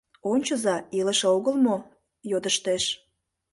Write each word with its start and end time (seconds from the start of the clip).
—Ончыза, 0.31 0.75
илыше 0.99 1.27
огыл 1.35 1.55
мо?— 1.65 1.77
йодыштеш. 2.31 2.83